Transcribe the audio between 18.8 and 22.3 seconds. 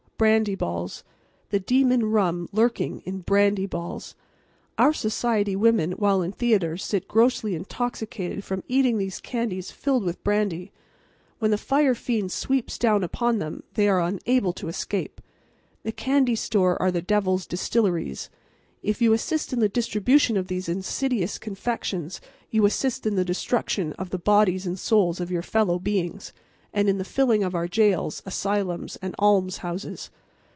If you assist in the distribution of these insidious confections